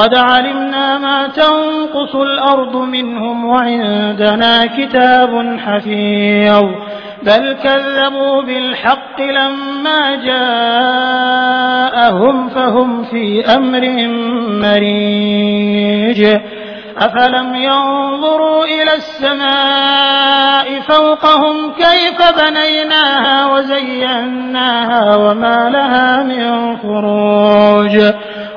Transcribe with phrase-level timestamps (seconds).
[0.00, 6.64] قد علمنا ما تنقص الأرض منهم وعندنا كتاب حفيظ
[7.22, 10.14] بل كذبوا بالحق لما
[11.44, 14.08] جاءهم فهم في أمر
[14.62, 16.40] مريج
[16.98, 25.69] أفلم ينظروا إلى السماء فوقهم كيف بنيناها وزيناها وما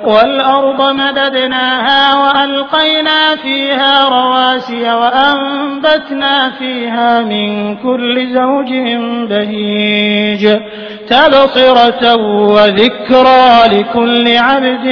[0.08, 8.74] والأرض مددناها وألقينا فيها رواسي وأنبتنا فيها من كل زوج
[9.30, 10.60] بهيج
[11.08, 14.88] تبصرة وذكرى لكل عبد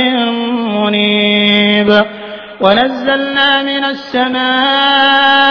[0.76, 2.04] منيب
[2.62, 5.42] ونزلنا من السماء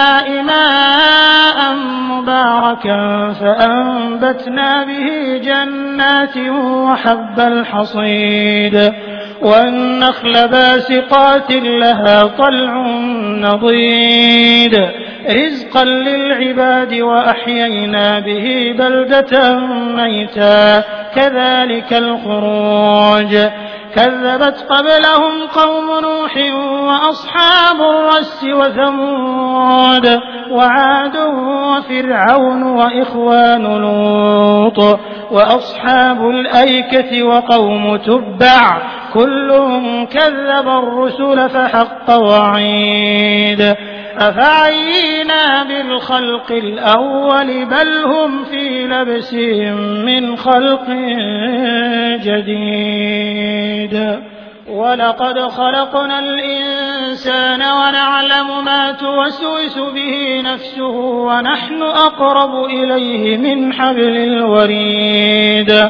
[0.43, 1.75] ماء
[2.21, 6.37] مباركا فأنبتنا به جنات
[6.87, 8.93] وحب الحصيد
[9.41, 12.87] والنخل باسقات لها طلع
[13.21, 14.81] نضيد.
[15.29, 19.59] رزقا للعباد وأحيينا به بلدة
[19.95, 20.83] ميتا.
[21.15, 23.37] كذلك الخروج.
[23.95, 26.37] كذبت قبلهم قوم نوح
[26.83, 30.19] وأصحاب الرس وثمود
[30.51, 34.99] وعاد وفرعون وإخوان لوط
[35.31, 38.81] وأصحاب الأيكة وقوم تبع
[39.13, 39.49] كل
[40.11, 43.75] كذب الرسل فحق وعيد.
[44.17, 49.33] أفعينا بالخلق الأول بل هم في لبس
[50.05, 50.89] من خلق
[52.23, 54.21] جديد.
[54.69, 65.89] ولقد خلقنا الإنسان ونعلم ما توسوس به نفسه ونحن أقرب إليه من حبل الوريد.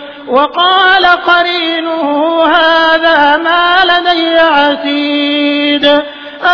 [0.31, 6.01] وقال قرينه هذا ما لدي عتيد.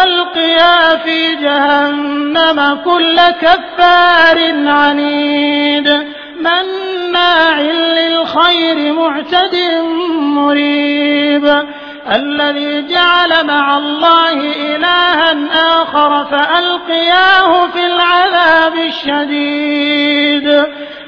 [0.03, 6.07] ألقيا في جهنم كل كفار عنيد.
[6.39, 9.55] مناع للخير معتد
[10.19, 11.65] مريب.
[12.11, 14.33] الذي جعل مع الله
[14.75, 15.35] إلها
[15.81, 20.65] آخر فألقياه في العذاب الشديد.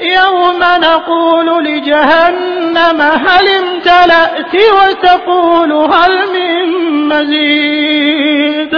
[0.00, 6.68] يوم نقول لجهنم هل امتلأت وتقول هل من
[7.08, 8.74] مزيد؟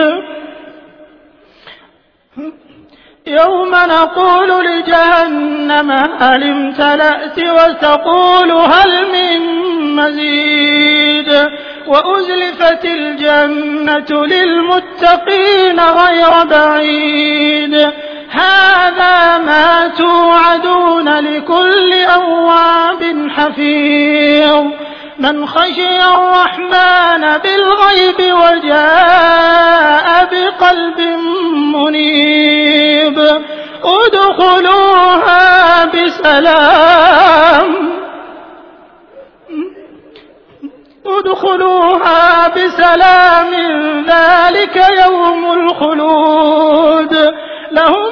[3.26, 9.40] يوم نقول لجهنم هل امتلأت وتقول هل من
[9.96, 11.48] مزيد؟
[11.86, 17.92] وأزلفت الجنة للمتقين غير بعيد.
[18.32, 24.64] هذا ما توعدون لكل أواب حفيظ.
[25.18, 31.00] من خشي الرحمن بالغيب وجاء بقلب
[31.74, 33.42] منيب.
[33.84, 37.92] ادخلوها بسلام.
[41.06, 43.50] ادخلوها بسلام.
[44.06, 44.76] ذلك
[45.06, 47.32] يوم الخلود.
[47.72, 48.11] لهم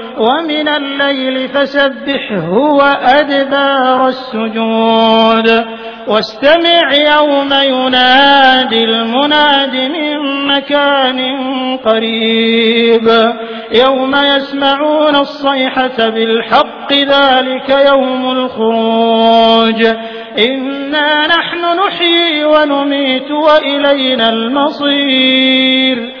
[0.17, 5.65] ومن الليل فسبحه وأدبار السجود.
[6.07, 11.19] واستمع يوم ينادي المناد من مكان
[11.77, 13.09] قريب.
[13.87, 19.85] يوم يسمعون الصيحة بالحق ذلك يوم الخروج.
[20.39, 26.20] إنا نحن نحيي ونميت وإلينا المصير.